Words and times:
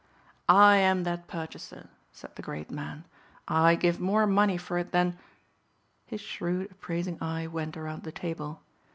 "I 0.49 0.77
am 0.77 1.03
that 1.03 1.27
purchaser!" 1.27 1.91
said 2.11 2.35
the 2.35 2.41
great 2.41 2.71
man. 2.71 3.05
"I 3.47 3.75
give 3.75 3.99
more 3.99 4.25
money 4.25 4.57
for 4.57 4.79
it 4.79 4.91
than" 4.91 5.19
his 6.07 6.21
shrewd 6.21 6.71
appraising 6.71 7.21
eye 7.21 7.45
went 7.45 7.77
around 7.77 8.01
the 8.01 8.11
table. 8.11 8.63